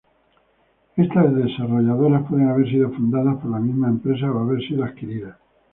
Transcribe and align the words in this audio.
Estas 0.95 1.35
desarrolladoras 1.35 2.23
pueden 2.27 2.49
haber 2.49 2.67
sido 2.67 2.89
fundadas 2.89 3.37
por 3.39 3.51
la 3.51 3.59
misma 3.59 3.87
empresa 3.87 4.31
o 4.31 4.39
haber 4.39 4.59
sido 4.65 4.83
adquiridas. 4.83 5.37